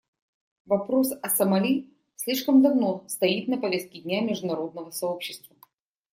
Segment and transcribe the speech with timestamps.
[0.65, 5.55] Вопрос о Сомали слишком давно стоит на повестке дня международного сообщества.